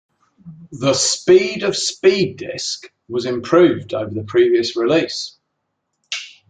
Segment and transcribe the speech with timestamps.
[0.71, 5.37] The speed of Speed Disk was improved over the previous release.